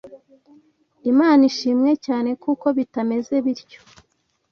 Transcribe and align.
Imana 1.11 1.41
ishimwe 1.51 1.91
cyane 2.05 2.29
kuko 2.43 2.65
bitameze 2.77 3.35
bityo 3.45 3.79